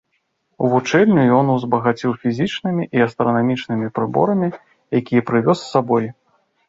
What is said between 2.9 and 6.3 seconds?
і астранамічнымі прыборамі, якія прывёз з сабой.